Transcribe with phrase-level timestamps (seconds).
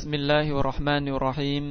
[0.00, 1.64] بسم الله الرحمن الرحيم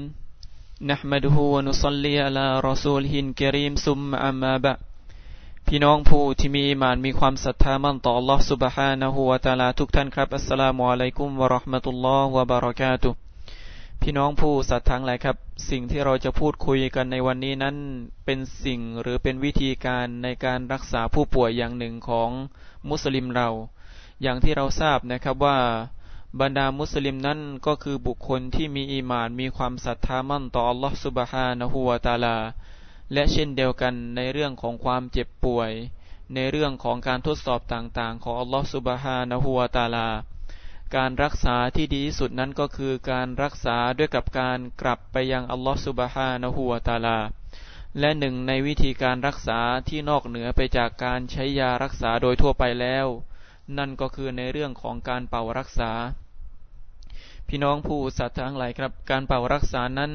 [0.91, 4.79] نحمده ونصلي على رسوله الكريم ثم أما بعد
[5.67, 13.09] พี่น้องผู้ที่มีมานมีความศรัทธามั่นต่อ Allah سبحانه และ تعالى ทุกท่านครับอัสสลามุอะลัยกุมวะราะห์มะตุลลอฮ์วะบารากาตุ
[14.01, 15.37] พี่น้องผู้ศรัทธาทั้งหลายครับ
[15.69, 17.75] สิ่งที่เราจะพูดคุยกันในวันนี้นั้น
[18.25, 22.29] เป็นสิ่งหรือเป็นวิธีการในการรักษาผู้ป่วยอย่างหนึ่งของ
[22.89, 23.49] มุสลิมเรา
[24.21, 25.57] อย่างที่เราทราบนะครับว่า
[26.38, 32.38] บรรดามุสลิมนั้นก็คือบุคคลที่มีอีมานมีความศรัทธามั่นต่ออัลลอฮฺสุบฮานะฮูวาตาลา
[33.12, 35.70] และเช่นเดียวกันในเรื่องของความเจ็บป่วย
[36.34, 40.08] ในเรื่องของการทดสอบต่างๆ ของอัลลอฮฺสุบฮานะฮูวาตาลา
[40.96, 47.18] การรักษาที่ดีที่สุดนั้นก็คือการรักษาด้วยกับการกลับไปยังอัลลอฮฺสุบฮานะฮูวาตาลา
[47.98, 53.06] และหนึ่งในวิธีการรักษาที่นอกเหนือไปจากการใช้ยารักษาโดยทั่วไปแล้ว
[53.78, 55.90] นั่นก็คือในเรื่องของการเป่ารักษา
[57.48, 60.12] พี่น้องผู้ศรัทธาทั้งหลายครับ การเป่ารักษานั้น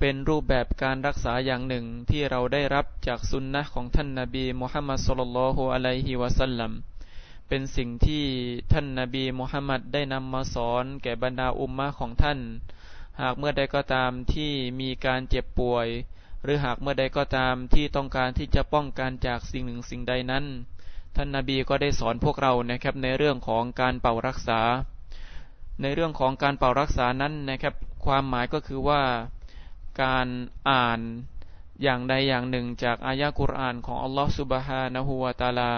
[0.00, 6.72] เป็นรูปแบบการรักษาอย่างหนึ่งที่เราได้รับจากสุนนะของท่านนาบีมุฮัมมัดสุลลัลฮุอะลัยฮิวะสัลลัม
[7.48, 8.24] เป็นสิ่งที่
[8.72, 12.38] ท่านนาบีมุฮัมมัดได้นำมาสอนแก่บรรดาอุมมะของท่าน
[13.20, 15.86] หากเมื่อใดก็ตามที่มีการเจ็บป่วย
[16.42, 20.44] หรือหากเมื่อใดก็ตามที่ต้องการที่จะป้องกันจากสิ่งหนึ่งสิ่งใดนั้น
[21.16, 24.60] ท่านนาบีก็ได้สอนพวกเรานะครับในเรื่องของการเป่ารักษา
[25.82, 29.02] ในเรื่องของการเป่ารักษานั้นนะครับ ความหมายก็คือว่า
[30.02, 30.28] การ
[30.70, 31.00] อ่าน
[31.82, 35.72] อย่างใดอย่างหนึ่งจากอายะกุรอานของอัลลอฮฺสุบฮานะฮูวาตาลา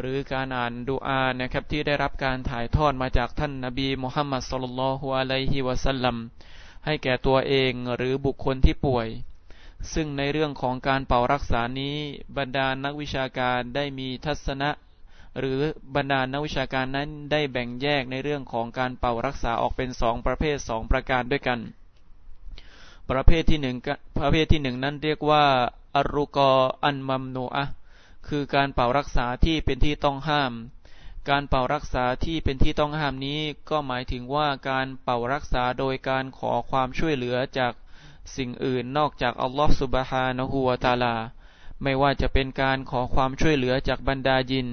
[0.00, 6.16] หรือการอ่านดูอานะครับที่ได้รับการถ่ายทอดมาจากท่านนาบีมุฮัมมัดสุลลัลฮุอะลัยฮิวะสัลลัม
[6.84, 9.08] ให้แก่ตัวเองหรือบุคคลที่ป่วย
[9.92, 11.96] ซึ่งในเรื่องของการเป่ารักษานี้
[12.38, 14.70] บรรดานักวิชาการได้มีทัศนะ
[15.38, 15.60] หรือ
[15.94, 21.60] บรรดานักวิชาการนั้นได้แบ่งแยกในเรื่องของการเป่ารักษาออกเป็นสองประเภทสองประการด้วยกัน
[23.10, 23.76] ประเภทที่หนึ่ง
[24.18, 25.44] ประเภทที่หนึ่งนั้นเรียกว่า
[25.96, 26.52] อรุกอ
[26.84, 27.66] อันมัมโนอะ
[28.28, 30.52] คือการเป่ารักษาที่เป็นที่ต้องห้าม
[31.28, 33.40] การเป่ารักษาที่เป็นที่ต้องห้ามนี้
[33.70, 37.72] ก็หมายถึงว่าการเป่ารักษาโดยการขอความช่วยเหลือจาก
[38.36, 41.14] สิ่งอื่นนอกจากอัลลอฮฺสุบฮานะฮูวาตาลา
[41.82, 44.68] ไม่ว่าจะเป็นการขอความช่วยเหลือจากบรรดายิน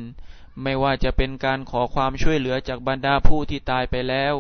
[0.62, 4.36] ไม่ว่าจะเป็นการขอความช่วยเหลือจากบรรดาผู้ที่ตายไปแล้ว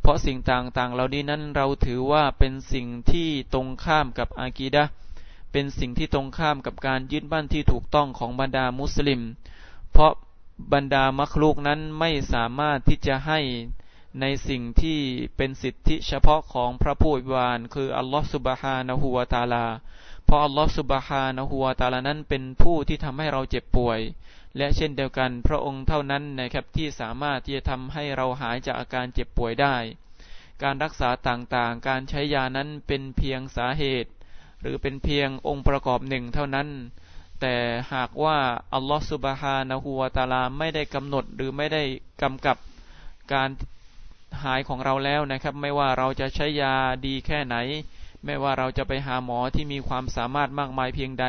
[0.00, 4.84] เพราะสิ่งต่างๆ เหล่านี้นั้นเราถือว่าเป็นสิ่งที่ตรงข้ามกับอากีดะ
[5.52, 9.20] เป็นสิ่งที่ตรงข้ามกับการยึดบ้านที่ถูกต้องของบรรดามุสลิม
[9.92, 10.12] เพราะ
[10.72, 13.40] บรรดามักลูกนั้นไม่สามารถที่จะให้
[14.20, 15.00] ในสิ่งที่
[15.36, 19.66] เป็นสิทธิเฉพาะของพระผู้อวานคืออัลลอฮฺสุบฮานะฮูวาตาลา
[20.24, 24.00] เพราะอัลลอฮฺสุบฮานะฮูวาตาลานั้นเป็นผู้ที่ทำให้เราเจ็บป่วย
[24.56, 29.76] และเช่นเดียวกันพระองค์เท่านั้นนะครับที่สามารถที่จะทำให้เราหายจากอาการเจ็บป่วยได้
[30.62, 34.10] การรักษาต่างๆ การใช้ยานั้นเป็นเพียงสาเหตุ
[34.60, 36.68] หรือเป็นเพียงองค์ประกอบหนึ่งเท่านั้น
[37.40, 37.56] แต่
[37.92, 38.38] หากว่า
[38.74, 41.82] อัลลอฮฺสุบฮานะฮูวาตาลาไม่ได้กำหนดหรือไม่ได้
[42.22, 42.56] กำกับ
[43.32, 43.48] การ
[44.44, 46.74] หายของเราแล้วนะครับ ไม่ว่าเราจะใช้ยา
[47.06, 47.56] ดีแค่ไหน
[48.24, 51.26] ไม่ว่าเราจะไปหาหมอที่มีความสามารถมากมายเพียงใด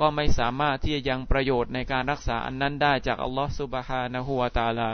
[0.00, 4.90] ก็ไม่สามารถที่จะยังประโยชน์ในการรักษาอันนั้นได้จากอัลลอฮฺสุบฮานะฮูวาตาลา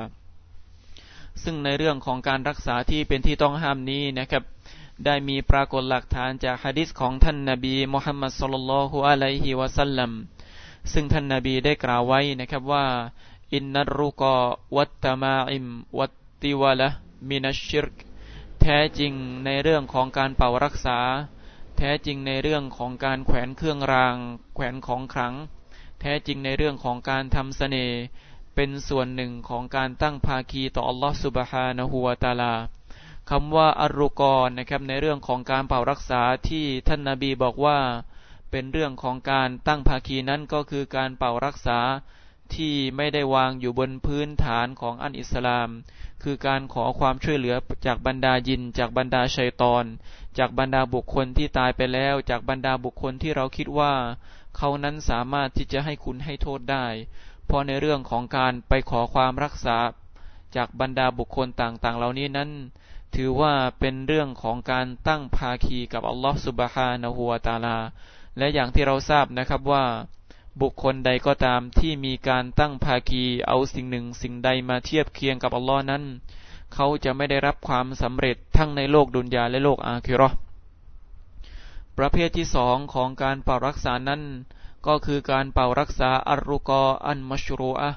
[1.42, 4.44] ซึ่งในเรื่องของการรักษาที่เป็นที่ต้องห้ามนี้นะครับ
[5.04, 10.10] ได้มีปรากฏหลักฐานจากฮะดิษของท่านนาบีมุฮัมมัดสุลลัลฮุอะลัยฮิวะสัลลัม
[10.92, 12.86] ซึ่งท่านนาบีได้กล่าวไว้นะครับว่า
[13.54, 14.34] อินนัรุกอ
[14.76, 15.66] วัตตมาอิม
[15.98, 16.12] วัต
[16.42, 16.88] ติวะละ
[17.28, 17.94] มินัชชิรก
[18.60, 19.12] แท้จริง
[19.44, 20.98] ในเรื่องของการเป่ารักษา
[21.76, 24.16] แท้จริงในเรื่องของการแขวนเครื่องราง
[24.54, 25.34] แขวนของขลัง
[26.00, 28.00] แท้จริงในเรื่องของการทำเสน่ห์
[28.54, 32.54] เป็นส่วนหนึ่งของการตั้งภาคีต่ออัลลอฮฺสุบฮานะฮูวาตาลา
[33.30, 37.78] คำว่าอารุกรนะครับในเรื่องของการเป่ารักษาที่ท่านนาบีบอกว่า
[38.50, 41.78] เป็นเรื่องของการตั้งภาคีนั้นก็คือการเป่ารักษา
[42.56, 45.68] ที่ไม่ได้วางอยู่บนพื้นฐานของอันอิสลาม
[46.22, 49.84] คือการขอความช่วยเหลือจากบรรดายิน จากบรรดาชัยตอน
[50.38, 53.94] จากบรรดาบุคคลที่ตายไปแล้ว จากบรรดาบุคคลที่เราคิดว่า
[54.56, 56.86] เขานั้นสามารถที่จะให้คุณให้โทษได้
[57.46, 59.78] เพราะในเรื่องของการไปขอความรักษา
[60.56, 62.50] จากบรรดาบุคคลต่างๆ เหล่านี้นั้น
[63.14, 67.78] ถือว่าเป็นเรื่องของการตั้งภาคีกับอัลลอฮฺสุบฮานะฮูวาตาลา
[68.38, 69.84] และอย่างที่เราทราบนะครับว่า
[70.60, 76.02] บุคคลใดก็ตามที่มีการตั้งภาคีเอาสิ่งหนึ่งสิ่งใดมาเทียบเคียงกับอัลลอฮ์นั้น
[76.74, 80.28] เขาจะไม่ได้รับความสำเร็จทั้งในโลกดุนยาและโลกอาคิรอ
[81.98, 84.22] ประเภทที่สองของการเป่ารักษานั้น
[84.86, 87.90] ก็คือการเป่ารักษาอัรุกออันมัชรูอะ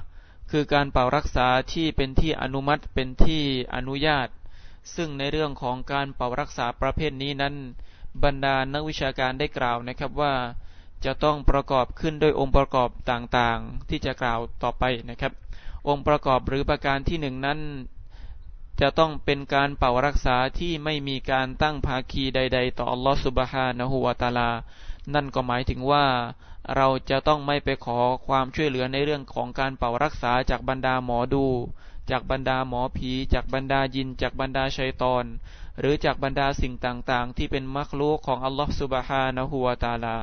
[0.50, 3.42] คือการเป่ารักษาที่เป็นที่อนุมัติเป็นที่
[3.74, 4.28] อนุญาต
[4.94, 7.54] ซึ่งในเรื่องของการเป่ารักษาประเภทนี้นั้น
[8.22, 10.34] บรรดานักวิชาการได้กล่าวนะครับว่า
[11.04, 15.32] จะต้องประกอบขึ้นด้วยองค์ประกอบต่างๆ ที่จะกล่าวต่อไปนะครับ
[15.88, 17.58] องค์ประกอบหรือประการที่หนึ่งนั้น
[18.80, 24.50] จะต้องเป็นการเป่ารักษาที่ไม่มีการตั้งภาคีใด ๆ ต่ออัลลอฮฺสุบฮานะฮูวาตาลา
[25.14, 26.06] นั่นก็หมายถึงว่า
[26.76, 31.46] เราจะต้องไม่ไปขอความช่วยเหลือในเรื่องของการเป่ารักษาจากบรรดาหมอดู
[32.10, 35.24] จากบรรดาหมอผี จากบรรดายิน จากบรรดาชัยตอน
[35.80, 40.16] หรือจากบรรดาสิ่งต่างๆ ที่เป็นมรรคลูกของอัลลอฮฺสุบฮานะฮูวาตาลา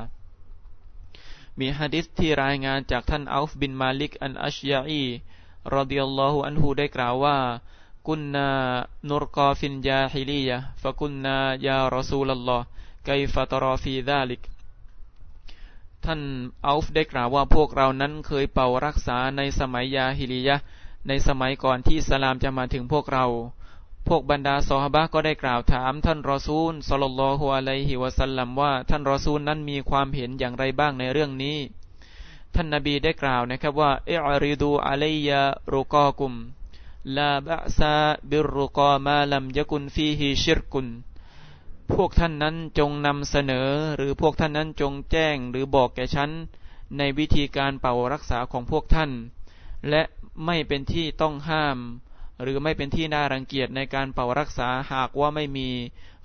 [1.59, 5.03] มีฮะดิษที่รายงานจากท่านอัลฟบินมาลิกอันอัชยาอี
[5.75, 7.37] รดิยัลลอฮุอันฮูได้กล่าวว่า
[8.07, 8.49] กุนนา
[9.09, 12.65] นุรกาฟินยาฮิลียะฟะกุนนายารอซูลลอฮ์
[13.05, 14.41] ไกฟะตรอฟีดาลิก
[16.05, 16.21] ท่าน
[16.67, 20.57] อัลฟได้กล่าวว่าพวกเรานั้นเคยเป่ารักษาในสมัยยาฮิลียะ
[21.07, 23.25] ในสมัยก่อนที่สลามจะมาถึงพวกเรา
[24.07, 31.57] พวกบรรดาซอฮาบะก็ได้กล่าวถามท่านรอซูลสลลลอฮุอะลัยฮิวะสัลลัมว่าท่านรอซูลนั้นมีความเห็นอย่างไรบ้างในเรื่องนี้
[32.55, 35.41] ท่านนบีได้กล่าวนะครับว่าเออริดูอะลัยยา
[35.73, 36.33] รุกอกุม
[37.17, 37.95] ลาบะซา
[38.29, 40.87] บิรุกอมาลัมยกุนฟีฮิชิรกุน
[41.91, 46.31] พวกท่านนั้นจงนำเสนอ หรือพวกท่านนั้นจงแจ้งหรือบอกแก่ฉัน
[46.97, 49.11] ในวิธีการเป่ารักษาของพวกท่าน
[49.89, 50.01] และ
[50.45, 51.77] ไม่เป็นที่ต้องห้าม
[52.43, 55.69] หรือไม่เป็นที่น่ารังเกียจในการเป่ารักษาหากว่าไม่มี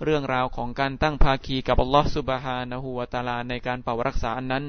[0.05, 4.65] เรื่องราวของการตั้งภาคีกับอัลลอฮฺสุบฮานะฮูวาตาลาในการเป่ารักษาอันนั้น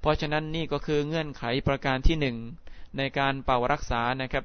[0.00, 2.36] เพราะฉะนั้นนี่ก็คือเงื่อนไขประการที่หนึ่ง
[2.96, 4.44] ในการเป่ารักษานะครับ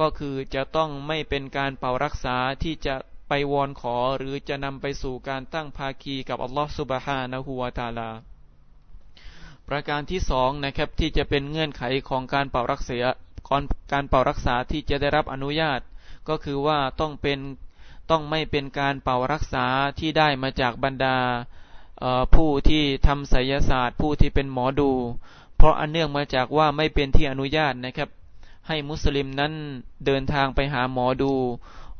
[0.00, 2.94] ก็คือจะต้องไม่เป็นการเป่ารักษาที่จะ
[3.28, 8.10] ไปวอนขอหรือจะนำไปสู่การตั้งภาคีกับอัลลอฮฺสุบฮานะฮูวาตาลา
[9.68, 12.96] ประการที่สองนะครับที่จะเป็นเงื่อนไขของการเป่ารักษา
[13.92, 15.80] การเป่ารักษาที่จะได้รับอนุญาต
[16.28, 17.38] ก็คือว่าต้องเป็น
[18.10, 19.66] ต้องไม่เป็นการเป่ารักษา
[19.98, 21.16] ที่ได้มาจากบรรดา
[22.34, 24.90] ผู้ที่ทำไสยศาสตร์ผู้ที่เป็นหมอดู
[25.56, 28.08] เพราะอันเนื่องมาจากว่าไม่เป็นที่อนุญาตนะครับ
[28.68, 29.52] ให้มุสลิมนั้น
[30.06, 31.32] เดินทางไปหาหมอดู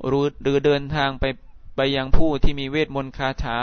[0.07, 1.25] หรือเดินทางไป
[1.77, 3.59] ไปยังผู้ที่มีเวทมนต์คาถา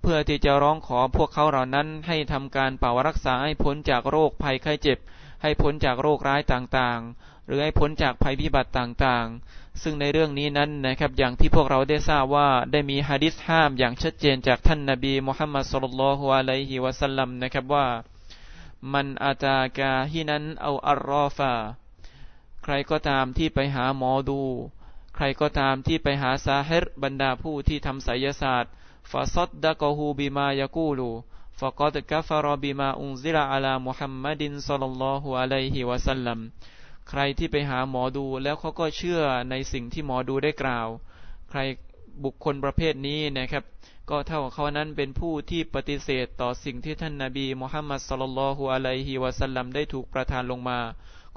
[0.00, 4.98] เพื่อที่จะร้องขอพวกเขาเหล่านั้นให้ทำการเป่ารักษาให้พ้นจากโรคภัยไข้เจ็บ
[5.42, 17.86] ให้พ้นจากโรคร้ายต่างๆ หรือให้พ้นจากภัยพิบัติต่างๆ ซึ่งในเรื่องนี้นั้นนะครับอย่างที่พวกเราได้ทราบว่าได้มีฮะดิษห้ามอย่างชัดเจนจากท่านนาบีมุฮัมมัดสุลลัลฮุอะลัยฮิวะสัลลัมนะครับว่า
[18.92, 21.52] من أتى كاهنا أو عرافا
[22.62, 24.42] ใครก็ตามที่ไปหาหมอดู
[25.14, 28.72] ใครก็ตามที่ไปหาساحرบรรดาผู้ที่ทำไสยศาสตร์
[29.10, 36.38] فصدقه بما يقول فقد كفر بما أنزل على محمد صلى الله عليه وسلم
[37.08, 39.20] ใครที่ไปหาหมอดูแล้วเขาก็เชื่อ
[39.50, 40.88] ในสิ่งที่หมอดูได้กล่าว
[41.50, 41.60] ใคร
[42.24, 43.64] บุคคลประเภทนี้นะครับ
[44.10, 50.80] ก็เท่ากับเขานั้นเป็นผู้ที่ปฏิเสธต่อสิ่งที่ท่านนาบีมุฮัมมัดสัลลัลลอฮุอะลัยฮิวะสัลลัมได้ถูกประทานลงมา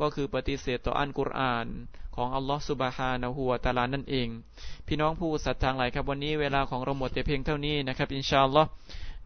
[0.01, 1.67] ก็คือปฏิเสธต่ออันกุรอาน
[2.15, 4.27] ของอัลลอฮฺสุบฮานะฮูวาตาลานั่นเอง
[4.87, 8.69] พี่น้องผู้ศรัทธาหลายครับวันนี้เวลาของเราหมดแต่เพียงเท่านี้นะครับ อินชาอัลลอฮ์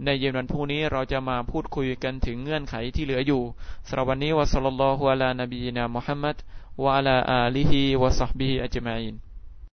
[0.03, 3.41] ในเย็นวันพรุ่งนี้เราจะมาพูดคุยกันถึงเงื่อนไขที่เหลืออยู่
[3.87, 6.35] สำหรับวันนี้วะสัลลัลลอฮุอะลานบีนามุฮัมมัด
[6.83, 9.26] วะลาอาลีฮิวะซัฮบิฮิอัจมาอิน